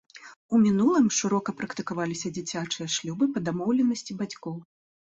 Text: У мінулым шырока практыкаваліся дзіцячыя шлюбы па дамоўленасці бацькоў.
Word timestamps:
У 0.53 0.61
мінулым 0.61 1.09
шырока 1.17 1.55
практыкаваліся 1.61 2.27
дзіцячыя 2.39 2.87
шлюбы 2.99 3.25
па 3.39 3.49
дамоўленасці 3.51 4.21
бацькоў. 4.25 4.63